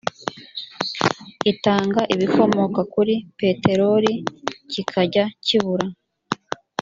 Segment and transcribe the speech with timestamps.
[1.51, 4.13] itanga ibikomoka kuri peteroli
[4.71, 5.85] kitajya kibura